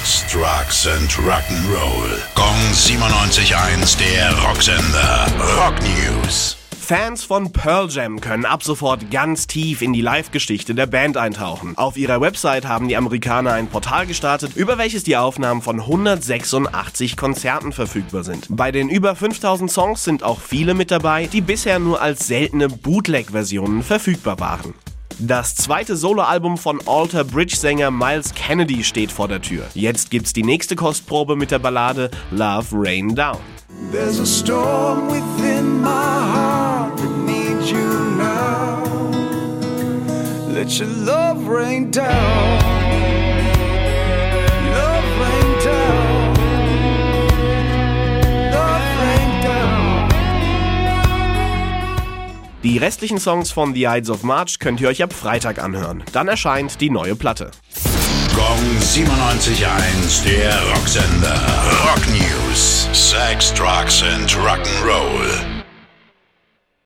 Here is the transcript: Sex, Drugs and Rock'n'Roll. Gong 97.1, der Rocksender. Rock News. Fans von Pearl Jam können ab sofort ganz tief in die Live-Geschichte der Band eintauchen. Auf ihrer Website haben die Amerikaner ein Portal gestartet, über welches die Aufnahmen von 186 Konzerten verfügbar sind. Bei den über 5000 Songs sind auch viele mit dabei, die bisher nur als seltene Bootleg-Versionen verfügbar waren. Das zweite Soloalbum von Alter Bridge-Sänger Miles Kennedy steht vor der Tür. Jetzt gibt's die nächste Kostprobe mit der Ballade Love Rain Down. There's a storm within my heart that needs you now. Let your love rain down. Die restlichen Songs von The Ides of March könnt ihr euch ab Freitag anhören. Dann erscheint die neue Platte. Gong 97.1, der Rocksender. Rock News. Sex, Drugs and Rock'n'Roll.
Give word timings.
Sex, 0.00 0.24
Drugs 0.32 0.86
and 0.86 1.10
Rock'n'Roll. 1.10 2.18
Gong 2.34 2.56
97.1, 2.72 3.98
der 3.98 4.32
Rocksender. 4.42 5.26
Rock 5.56 5.74
News. 5.82 6.56
Fans 6.78 7.22
von 7.22 7.52
Pearl 7.52 7.88
Jam 7.90 8.20
können 8.20 8.46
ab 8.46 8.62
sofort 8.62 9.10
ganz 9.10 9.46
tief 9.46 9.82
in 9.82 9.92
die 9.92 10.00
Live-Geschichte 10.00 10.74
der 10.74 10.86
Band 10.86 11.18
eintauchen. 11.18 11.76
Auf 11.76 11.98
ihrer 11.98 12.20
Website 12.20 12.66
haben 12.66 12.88
die 12.88 12.96
Amerikaner 12.96 13.52
ein 13.52 13.66
Portal 13.66 14.06
gestartet, 14.06 14.56
über 14.56 14.78
welches 14.78 15.04
die 15.04 15.16
Aufnahmen 15.18 15.60
von 15.60 15.80
186 15.80 17.16
Konzerten 17.16 17.72
verfügbar 17.72 18.24
sind. 18.24 18.46
Bei 18.48 18.72
den 18.72 18.88
über 18.88 19.14
5000 19.14 19.70
Songs 19.70 20.02
sind 20.02 20.22
auch 20.22 20.40
viele 20.40 20.72
mit 20.72 20.90
dabei, 20.90 21.26
die 21.26 21.42
bisher 21.42 21.78
nur 21.78 22.00
als 22.00 22.26
seltene 22.26 22.68
Bootleg-Versionen 22.68 23.82
verfügbar 23.82 24.40
waren. 24.40 24.74
Das 25.22 25.54
zweite 25.54 25.96
Soloalbum 25.96 26.56
von 26.56 26.80
Alter 26.86 27.24
Bridge-Sänger 27.24 27.90
Miles 27.90 28.32
Kennedy 28.32 28.82
steht 28.82 29.12
vor 29.12 29.28
der 29.28 29.42
Tür. 29.42 29.64
Jetzt 29.74 30.10
gibt's 30.10 30.32
die 30.32 30.42
nächste 30.42 30.76
Kostprobe 30.76 31.36
mit 31.36 31.50
der 31.50 31.58
Ballade 31.58 32.10
Love 32.30 32.68
Rain 32.72 33.14
Down. 33.14 33.36
There's 33.92 34.18
a 34.18 34.24
storm 34.24 35.08
within 35.08 35.82
my 35.82 35.88
heart 35.88 36.96
that 36.96 37.18
needs 37.26 37.70
you 37.70 37.86
now. 38.16 38.82
Let 40.54 40.80
your 40.80 40.88
love 40.88 41.46
rain 41.46 41.90
down. 41.90 43.19
Die 52.62 52.76
restlichen 52.76 53.18
Songs 53.18 53.50
von 53.50 53.72
The 53.72 53.84
Ides 53.84 54.10
of 54.10 54.22
March 54.22 54.58
könnt 54.58 54.82
ihr 54.82 54.88
euch 54.88 55.02
ab 55.02 55.14
Freitag 55.14 55.62
anhören. 55.62 56.04
Dann 56.12 56.28
erscheint 56.28 56.78
die 56.82 56.90
neue 56.90 57.16
Platte. 57.16 57.52
Gong 58.34 58.78
97.1, 58.78 60.24
der 60.24 60.52
Rocksender. 60.74 61.40
Rock 61.86 62.06
News. 62.08 62.86
Sex, 62.92 63.54
Drugs 63.54 64.02
and 64.02 64.30
Rock'n'Roll. 64.36 65.29